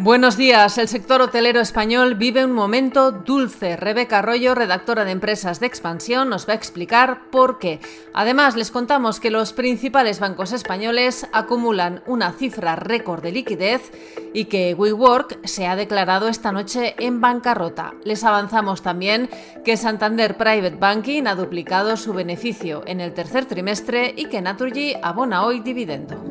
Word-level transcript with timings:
Buenos 0.00 0.36
días. 0.36 0.78
El 0.78 0.86
sector 0.86 1.20
hotelero 1.20 1.60
español 1.60 2.14
vive 2.14 2.44
un 2.44 2.52
momento 2.52 3.10
dulce. 3.10 3.76
Rebeca 3.76 4.20
Arroyo, 4.20 4.54
redactora 4.54 5.04
de 5.04 5.10
Empresas 5.10 5.58
de 5.58 5.66
Expansión, 5.66 6.28
nos 6.28 6.48
va 6.48 6.52
a 6.52 6.56
explicar 6.56 7.22
por 7.32 7.58
qué. 7.58 7.80
Además, 8.14 8.54
les 8.54 8.70
contamos 8.70 9.18
que 9.18 9.32
los 9.32 9.52
principales 9.52 10.20
bancos 10.20 10.52
españoles 10.52 11.26
acumulan 11.32 12.04
una 12.06 12.30
cifra 12.30 12.76
récord 12.76 13.24
de 13.24 13.32
liquidez 13.32 13.90
y 14.32 14.44
que 14.44 14.72
WeWork 14.72 15.44
se 15.44 15.66
ha 15.66 15.74
declarado 15.74 16.28
esta 16.28 16.52
noche 16.52 16.94
en 17.00 17.20
bancarrota. 17.20 17.94
Les 18.04 18.22
avanzamos 18.22 18.82
también 18.82 19.28
que 19.64 19.76
Santander 19.76 20.36
Private 20.36 20.76
Banking 20.76 21.26
ha 21.26 21.34
duplicado 21.34 21.96
su 21.96 22.12
beneficio 22.12 22.84
en 22.86 23.00
el 23.00 23.14
tercer 23.14 23.46
trimestre 23.46 24.14
y 24.16 24.26
que 24.26 24.42
Naturgy 24.42 24.94
abona 25.02 25.44
hoy 25.44 25.58
dividendo. 25.58 26.22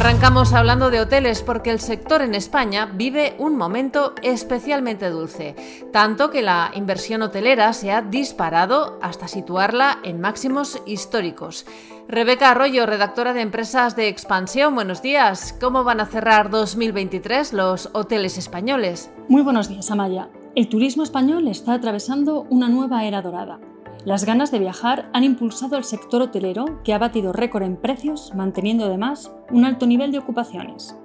Arrancamos 0.00 0.54
hablando 0.54 0.90
de 0.90 0.98
hoteles 0.98 1.42
porque 1.42 1.70
el 1.70 1.78
sector 1.78 2.22
en 2.22 2.34
España 2.34 2.86
vive 2.86 3.34
un 3.36 3.58
momento 3.58 4.14
especialmente 4.22 5.10
dulce, 5.10 5.54
tanto 5.92 6.30
que 6.30 6.40
la 6.40 6.70
inversión 6.74 7.20
hotelera 7.20 7.74
se 7.74 7.92
ha 7.92 8.00
disparado 8.00 8.98
hasta 9.02 9.28
situarla 9.28 9.98
en 10.02 10.18
máximos 10.18 10.80
históricos. 10.86 11.66
Rebeca 12.08 12.50
Arroyo, 12.50 12.86
redactora 12.86 13.34
de 13.34 13.42
Empresas 13.42 13.94
de 13.94 14.08
Expansión, 14.08 14.74
buenos 14.74 15.02
días. 15.02 15.54
¿Cómo 15.60 15.84
van 15.84 16.00
a 16.00 16.06
cerrar 16.06 16.48
2023 16.48 17.52
los 17.52 17.90
hoteles 17.92 18.38
españoles? 18.38 19.12
Muy 19.28 19.42
buenos 19.42 19.68
días, 19.68 19.90
Amaya. 19.90 20.30
El 20.54 20.70
turismo 20.70 21.02
español 21.02 21.46
está 21.46 21.74
atravesando 21.74 22.46
una 22.48 22.70
nueva 22.70 23.04
era 23.04 23.20
dorada. 23.20 23.60
Las 24.04 24.24
ganas 24.24 24.50
de 24.50 24.58
viajar 24.58 25.10
han 25.12 25.24
impulsado 25.24 25.76
al 25.76 25.84
sector 25.84 26.22
hotelero, 26.22 26.82
que 26.84 26.94
ha 26.94 26.98
batido 26.98 27.34
récord 27.34 27.64
en 27.64 27.76
precios, 27.76 28.32
manteniendo 28.34 28.86
además 28.86 29.30
un 29.50 29.66
alto 29.66 29.86
nivel 29.86 30.10
de 30.10 30.18
ocupaciones. 30.18 30.96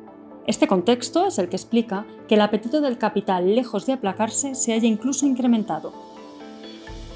Este 0.48 0.66
contexto 0.68 1.28
es 1.28 1.38
el 1.38 1.50
que 1.50 1.58
explica 1.58 2.06
que 2.30 2.36
el 2.36 2.42
apetito 2.42 2.80
del 2.80 2.98
capital, 2.98 3.54
lejos 3.54 3.86
de 3.86 3.94
aplacarse, 3.94 4.56
se 4.56 4.72
haya 4.72 4.88
incluso 4.88 5.26
incrementado. 5.26 5.92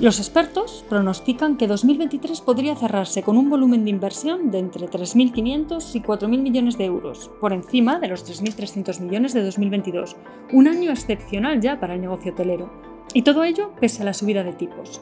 Los 0.01 0.19
expertos 0.19 0.83
pronostican 0.89 1.55
que 1.55 1.67
2023 1.67 2.41
podría 2.41 2.75
cerrarse 2.75 3.23
con 3.23 3.37
un 3.37 3.49
volumen 3.49 3.85
de 3.85 3.91
inversión 3.91 4.51
de 4.51 4.59
entre 4.59 4.87
3.500 4.87 5.95
y 5.95 6.01
4.000 6.01 6.27
millones 6.41 6.77
de 6.77 6.85
euros, 6.85 7.31
por 7.39 7.53
encima 7.53 7.99
de 7.99 8.07
los 8.09 8.25
3.300 8.25 8.99
millones 8.99 9.33
de 9.33 9.45
2022, 9.45 10.17
un 10.51 10.67
año 10.67 10.91
excepcional 10.91 11.61
ya 11.61 11.79
para 11.79 11.95
el 11.95 12.01
negocio 12.01 12.33
hotelero. 12.33 12.69
Y 13.13 13.21
todo 13.21 13.45
ello 13.45 13.71
pese 13.79 14.01
a 14.01 14.05
la 14.05 14.13
subida 14.13 14.43
de 14.43 14.53
tipos. 14.53 15.01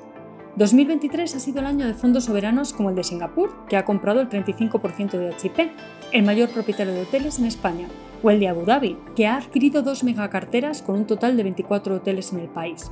2023 0.57 1.35
ha 1.35 1.39
sido 1.39 1.59
el 1.59 1.67
año 1.67 1.85
de 1.85 1.93
fondos 1.93 2.25
soberanos 2.25 2.73
como 2.73 2.89
el 2.89 2.95
de 2.95 3.03
Singapur, 3.03 3.67
que 3.69 3.77
ha 3.77 3.85
comprado 3.85 4.21
el 4.21 4.29
35% 4.29 5.11
de 5.11 5.29
HP, 5.29 5.71
el 6.13 6.23
mayor 6.23 6.49
propietario 6.49 6.93
de 6.93 7.01
hoteles 7.01 7.37
en 7.37 7.45
España, 7.45 7.87
o 8.23 8.31
el 8.31 8.39
de 8.39 8.47
Abu 8.47 8.65
Dhabi, 8.65 8.97
que 9.15 9.27
ha 9.27 9.37
adquirido 9.37 9.83
dos 9.83 10.03
megacarteras 10.03 10.81
con 10.81 10.95
un 10.95 11.05
total 11.05 11.37
de 11.37 11.43
24 11.43 11.97
hoteles 11.97 12.33
en 12.33 12.39
el 12.39 12.47
país. 12.47 12.89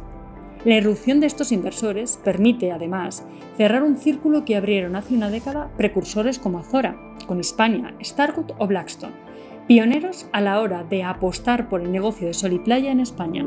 La 0.64 0.76
irrupción 0.76 1.20
de 1.20 1.26
estos 1.26 1.52
inversores 1.52 2.20
permite, 2.24 2.72
además, 2.72 3.26
cerrar 3.58 3.82
un 3.82 3.98
círculo 3.98 4.46
que 4.46 4.56
abrieron 4.56 4.96
hace 4.96 5.16
una 5.16 5.32
década 5.32 5.72
precursores 5.76 6.38
como 6.38 6.60
Azora, 6.60 6.96
con 7.26 7.40
Hispania, 7.40 7.96
Starwood 8.00 8.52
o 8.60 8.68
Blackstone, 8.68 9.14
pioneros 9.68 10.28
a 10.34 10.42
la 10.42 10.62
hora 10.62 10.84
de 10.84 11.02
apostar 11.02 11.68
por 11.68 11.82
el 11.82 11.92
negocio 11.92 12.28
de 12.28 12.36
sol 12.36 12.54
y 12.54 12.60
playa 12.60 12.92
en 12.92 13.00
España. 13.00 13.44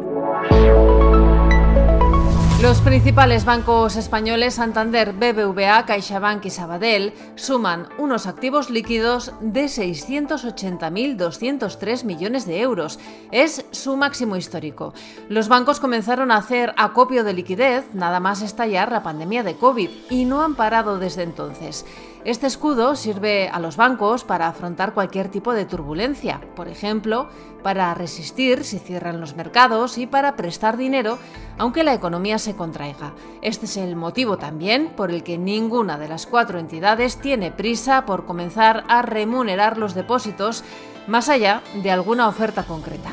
Los 2.61 2.81
principales 2.81 3.45
bancos 3.45 3.95
españoles, 3.95 4.55
Santander, 4.55 5.13
BBVA, 5.13 5.87
CaixaBank 5.87 6.45
y 6.45 6.51
Sabadell, 6.51 7.15
suman 7.37 7.87
unos 7.99 8.27
activos 8.27 8.69
líquidos 8.69 9.33
de 9.41 9.67
680.203 9.67 12.03
millones 12.03 12.47
de 12.47 12.61
euros. 12.61 12.99
Es 13.31 13.65
su 13.71 13.97
máximo 13.97 14.35
histórico. 14.35 14.93
Los 15.29 15.47
bancos 15.47 15.79
comenzaron 15.79 16.33
a 16.33 16.39
hacer 16.39 16.75
acopio 16.77 17.23
de 17.23 17.35
liquidez 17.35 17.95
nada 17.95 18.19
más 18.19 18.43
estallar 18.43 18.91
la 18.91 19.05
pandemia 19.05 19.45
de 19.45 19.55
COVID 19.55 19.91
y 20.11 20.25
no 20.25 20.43
han 20.43 20.57
parado 20.57 20.99
desde 20.99 21.23
entonces. 21.23 21.87
Este 22.25 22.47
escudo 22.47 22.97
sirve 22.97 23.49
a 23.49 23.61
los 23.61 23.77
bancos 23.77 24.25
para 24.25 24.49
afrontar 24.49 24.93
cualquier 24.93 25.29
tipo 25.29 25.53
de 25.53 25.65
turbulencia, 25.65 26.41
por 26.57 26.69
ejemplo, 26.69 27.29
para 27.63 27.95
resistir 27.95 28.65
si 28.65 28.79
cierran 28.79 29.21
los 29.21 29.37
mercados 29.37 29.99
y 29.99 30.07
para 30.07 30.37
prestar 30.37 30.77
dinero 30.77 31.19
aunque 31.59 31.85
la 31.85 31.95
economía 31.95 32.39
se 32.39 32.55
contraiga. 32.55 33.13
Este 33.43 33.67
es 33.67 33.77
el 33.77 33.97
motivo 33.97 34.39
también 34.39 34.91
por 34.97 35.11
el 35.11 35.23
que 35.23 35.39
ninguna 35.39 35.99
de 35.99 36.09
las 36.09 36.27
cuatro 36.27 36.59
entidades 36.59 37.17
tiene 37.21 37.51
prisa 37.51 38.07
por 38.07 38.27
comenzar 38.27 38.85
a 38.89 39.03
remunerar 39.03 39.77
los 39.77 39.95
depósitos 39.95 40.65
más 41.07 41.29
allá 41.29 41.63
de 41.83 41.91
alguna 41.91 42.29
oferta 42.29 42.65
concreta. 42.65 43.11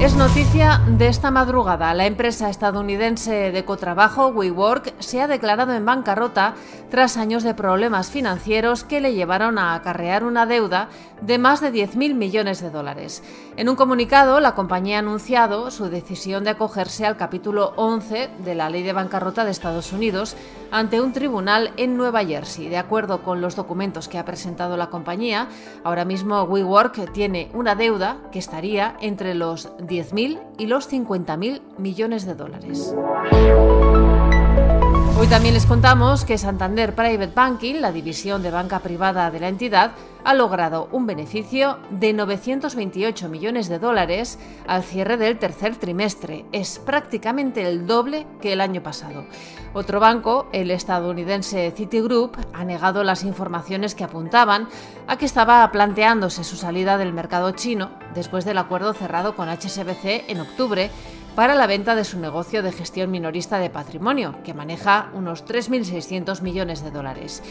Es 0.00 0.16
noticia 0.16 0.80
de 0.86 1.08
esta 1.08 1.30
madrugada. 1.30 1.92
La 1.92 2.06
empresa 2.06 2.48
estadounidense 2.48 3.52
de 3.52 3.64
cotrabajo 3.66 4.28
WeWork 4.28 4.94
se 4.98 5.20
ha 5.20 5.28
declarado 5.28 5.74
en 5.74 5.84
bancarrota 5.84 6.54
tras 6.90 7.18
años 7.18 7.42
de 7.42 7.52
problemas 7.52 8.10
financieros 8.10 8.82
que 8.82 9.02
le 9.02 9.12
llevaron 9.12 9.58
a 9.58 9.74
acarrear 9.74 10.24
una 10.24 10.46
deuda 10.46 10.88
de 11.20 11.36
más 11.36 11.60
de 11.60 11.70
10.000 11.70 12.14
millones 12.14 12.62
de 12.62 12.70
dólares. 12.70 13.22
En 13.58 13.68
un 13.68 13.76
comunicado, 13.76 14.40
la 14.40 14.54
compañía 14.54 14.96
ha 14.96 15.00
anunciado 15.00 15.70
su 15.70 15.90
decisión 15.90 16.44
de 16.44 16.50
acogerse 16.50 17.04
al 17.04 17.18
capítulo 17.18 17.74
11 17.76 18.30
de 18.38 18.54
la 18.54 18.70
Ley 18.70 18.82
de 18.82 18.94
Bancarrota 18.94 19.44
de 19.44 19.50
Estados 19.50 19.92
Unidos 19.92 20.34
ante 20.70 21.00
un 21.00 21.12
tribunal 21.12 21.72
en 21.76 21.96
Nueva 21.96 22.24
Jersey. 22.24 22.68
De 22.68 22.78
acuerdo 22.78 23.22
con 23.22 23.40
los 23.40 23.54
documentos 23.54 24.08
que 24.08 24.18
ha 24.18 24.24
presentado 24.24 24.76
la 24.76 24.88
compañía, 24.88 25.48
ahora 25.84 26.04
mismo 26.04 26.42
WeWork 26.44 27.12
tiene 27.12 27.50
una 27.52 27.74
deuda 27.74 28.16
que 28.32 28.38
estaría 28.38 28.96
entre 29.00 29.34
los 29.34 29.68
10.000 29.90 30.38
y 30.58 30.66
los 30.66 30.90
50.000 30.90 31.60
millones 31.78 32.24
de 32.24 32.34
dólares. 32.34 32.94
Hoy 35.20 35.26
también 35.26 35.52
les 35.52 35.66
contamos 35.66 36.24
que 36.24 36.38
Santander 36.38 36.94
Private 36.94 37.34
Banking, 37.34 37.74
la 37.82 37.92
división 37.92 38.42
de 38.42 38.50
banca 38.50 38.78
privada 38.78 39.30
de 39.30 39.38
la 39.38 39.48
entidad, 39.48 39.90
ha 40.24 40.32
logrado 40.32 40.88
un 40.92 41.06
beneficio 41.06 41.78
de 41.90 42.14
928 42.14 43.28
millones 43.28 43.68
de 43.68 43.78
dólares 43.78 44.38
al 44.66 44.82
cierre 44.82 45.18
del 45.18 45.38
tercer 45.38 45.76
trimestre. 45.76 46.46
Es 46.52 46.78
prácticamente 46.78 47.68
el 47.68 47.86
doble 47.86 48.26
que 48.40 48.54
el 48.54 48.62
año 48.62 48.82
pasado. 48.82 49.26
Otro 49.74 50.00
banco, 50.00 50.48
el 50.52 50.70
estadounidense 50.70 51.70
Citigroup, 51.76 52.38
ha 52.54 52.64
negado 52.64 53.04
las 53.04 53.22
informaciones 53.22 53.94
que 53.94 54.04
apuntaban 54.04 54.68
a 55.06 55.18
que 55.18 55.26
estaba 55.26 55.70
planteándose 55.70 56.44
su 56.44 56.56
salida 56.56 56.96
del 56.96 57.12
mercado 57.12 57.50
chino 57.50 57.90
después 58.14 58.46
del 58.46 58.56
acuerdo 58.56 58.94
cerrado 58.94 59.36
con 59.36 59.50
HSBC 59.50 60.30
en 60.30 60.40
octubre 60.40 60.90
para 61.40 61.54
la 61.54 61.66
venta 61.66 61.94
de 61.94 62.04
su 62.04 62.20
negocio 62.20 62.62
de 62.62 62.70
gestión 62.70 63.10
minorista 63.10 63.58
de 63.58 63.70
patrimonio, 63.70 64.34
que 64.44 64.52
maneja 64.52 65.08
unos 65.14 65.46
3.600 65.46 66.42
millones 66.42 66.84
de 66.84 66.90
dólares. 66.90 67.42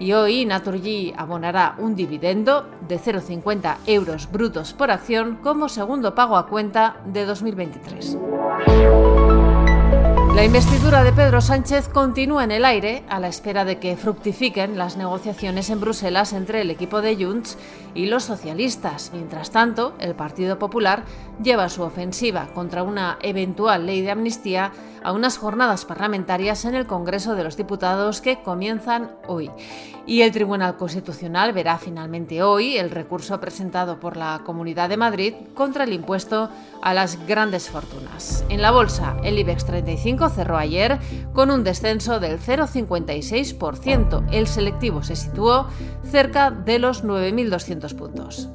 Y 0.00 0.14
hoy 0.14 0.44
Naturgy 0.44 1.14
abonará 1.16 1.76
un 1.78 1.94
dividendo 1.94 2.68
de 2.88 2.98
0,50 2.98 3.76
euros 3.86 4.28
brutos 4.32 4.72
por 4.72 4.90
acción 4.90 5.36
como 5.44 5.68
segundo 5.68 6.12
pago 6.12 6.36
a 6.36 6.48
cuenta 6.48 6.96
de 7.06 7.24
2023. 7.24 8.18
La 10.36 10.44
investidura 10.44 11.02
de 11.02 11.14
Pedro 11.14 11.40
Sánchez 11.40 11.88
continúa 11.88 12.44
en 12.44 12.50
el 12.50 12.66
aire 12.66 13.04
a 13.08 13.20
la 13.20 13.28
espera 13.28 13.64
de 13.64 13.78
que 13.78 13.96
fructifiquen 13.96 14.76
las 14.76 14.98
negociaciones 14.98 15.70
en 15.70 15.80
Bruselas 15.80 16.34
entre 16.34 16.60
el 16.60 16.70
equipo 16.70 17.00
de 17.00 17.16
Junts 17.16 17.56
y 17.94 18.04
los 18.04 18.24
socialistas. 18.24 19.12
Mientras 19.14 19.50
tanto, 19.50 19.94
el 19.98 20.14
Partido 20.14 20.58
Popular 20.58 21.04
lleva 21.42 21.70
su 21.70 21.82
ofensiva 21.82 22.48
contra 22.52 22.82
una 22.82 23.16
eventual 23.22 23.86
ley 23.86 24.02
de 24.02 24.10
amnistía 24.10 24.72
a 25.06 25.12
unas 25.12 25.38
jornadas 25.38 25.84
parlamentarias 25.84 26.64
en 26.64 26.74
el 26.74 26.88
Congreso 26.88 27.36
de 27.36 27.44
los 27.44 27.56
Diputados 27.56 28.20
que 28.20 28.42
comienzan 28.42 29.12
hoy. 29.28 29.52
Y 30.04 30.22
el 30.22 30.32
Tribunal 30.32 30.76
Constitucional 30.76 31.52
verá 31.52 31.78
finalmente 31.78 32.42
hoy 32.42 32.76
el 32.76 32.90
recurso 32.90 33.38
presentado 33.38 34.00
por 34.00 34.16
la 34.16 34.42
Comunidad 34.44 34.88
de 34.88 34.96
Madrid 34.96 35.34
contra 35.54 35.84
el 35.84 35.92
impuesto 35.92 36.50
a 36.82 36.92
las 36.92 37.24
grandes 37.24 37.70
fortunas. 37.70 38.44
En 38.48 38.60
la 38.60 38.72
bolsa, 38.72 39.16
el 39.22 39.38
IBEX 39.38 39.64
35 39.66 40.28
cerró 40.28 40.56
ayer 40.56 40.98
con 41.32 41.52
un 41.52 41.62
descenso 41.62 42.18
del 42.18 42.40
0,56%. 42.40 44.26
El 44.32 44.48
selectivo 44.48 45.04
se 45.04 45.14
situó 45.14 45.68
cerca 46.10 46.50
de 46.50 46.80
los 46.80 47.04
9.200 47.04 47.94
puntos. 47.94 48.50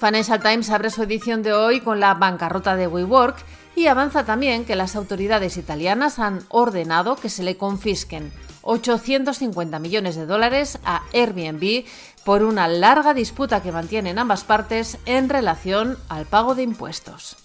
Financial 0.00 0.40
Times 0.40 0.70
abre 0.70 0.90
su 0.90 1.02
edición 1.02 1.42
de 1.42 1.52
hoy 1.52 1.80
con 1.80 2.00
la 2.00 2.14
bancarrota 2.14 2.76
de 2.76 2.86
WeWork 2.86 3.36
y 3.76 3.86
avanza 3.86 4.24
también 4.24 4.64
que 4.64 4.76
las 4.76 4.96
autoridades 4.96 5.56
italianas 5.56 6.18
han 6.18 6.40
ordenado 6.48 7.16
que 7.16 7.28
se 7.28 7.42
le 7.42 7.56
confisquen 7.56 8.32
850 8.62 9.78
millones 9.78 10.16
de 10.16 10.26
dólares 10.26 10.78
a 10.84 11.02
Airbnb 11.12 11.84
por 12.24 12.42
una 12.42 12.68
larga 12.68 13.14
disputa 13.14 13.62
que 13.62 13.72
mantienen 13.72 14.18
ambas 14.18 14.44
partes 14.44 14.98
en 15.06 15.28
relación 15.28 15.98
al 16.08 16.26
pago 16.26 16.54
de 16.54 16.62
impuestos. 16.62 17.43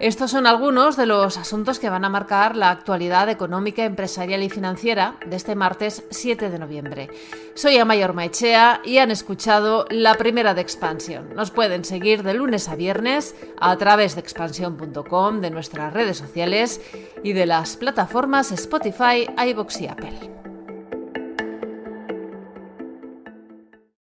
Estos 0.00 0.30
son 0.30 0.46
algunos 0.46 0.96
de 0.96 1.04
los 1.04 1.36
asuntos 1.36 1.78
que 1.78 1.90
van 1.90 2.06
a 2.06 2.08
marcar 2.08 2.56
la 2.56 2.70
actualidad 2.70 3.28
económica, 3.28 3.84
empresarial 3.84 4.42
y 4.42 4.48
financiera 4.48 5.16
de 5.26 5.36
este 5.36 5.54
martes 5.54 6.04
7 6.08 6.48
de 6.48 6.58
noviembre. 6.58 7.10
Soy 7.54 7.76
Amayor 7.76 8.14
Maechea 8.14 8.80
y 8.82 8.96
han 8.96 9.10
escuchado 9.10 9.84
la 9.90 10.14
primera 10.14 10.54
de 10.54 10.62
Expansión. 10.62 11.34
Nos 11.34 11.50
pueden 11.50 11.84
seguir 11.84 12.22
de 12.22 12.32
lunes 12.32 12.70
a 12.70 12.76
viernes 12.76 13.34
a 13.60 13.76
través 13.76 14.14
de 14.14 14.22
expansión.com, 14.22 15.42
de 15.42 15.50
nuestras 15.50 15.92
redes 15.92 16.16
sociales 16.16 16.80
y 17.22 17.34
de 17.34 17.44
las 17.44 17.76
plataformas 17.76 18.52
Spotify, 18.52 19.28
iBox 19.36 19.82
y 19.82 19.88
Apple. 19.88 20.49